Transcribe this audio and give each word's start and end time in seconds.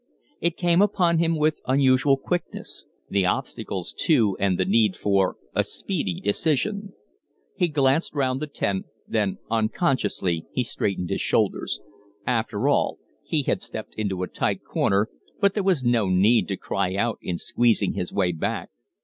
It 0.39 0.57
came 0.57 0.81
upon 0.81 1.19
him 1.19 1.37
with 1.37 1.59
unusual 1.67 2.17
quickness 2.17 2.85
the 3.07 3.27
obstacles 3.27 3.93
to, 4.07 4.35
and 4.39 4.57
the 4.59 4.65
need 4.65 4.95
for, 4.95 5.37
a 5.53 5.63
speedy 5.63 6.19
decision. 6.19 6.93
He 7.55 7.67
glanced 7.67 8.15
round 8.15 8.39
the 8.39 8.47
tent, 8.47 8.87
then 9.07 9.37
unconsciously 9.51 10.47
he 10.53 10.63
straightened 10.63 11.11
his 11.11 11.21
shoulders. 11.21 11.81
After 12.25 12.67
all, 12.67 12.97
he 13.21 13.43
had 13.43 13.61
stepped 13.61 13.93
into 13.93 14.23
a 14.23 14.27
tight 14.27 14.63
corner, 14.63 15.07
but 15.39 15.53
there 15.53 15.61
was 15.61 15.83
no 15.83 16.09
need 16.09 16.47
to 16.47 16.57
cry 16.57 16.95
out 16.95 17.19
in 17.21 17.37
squeezing 17.37 17.93
his 17.93 18.11
way 18.11 18.31
back. 18.31 18.69